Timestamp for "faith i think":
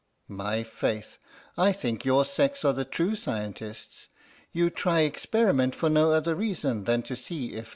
0.63-2.03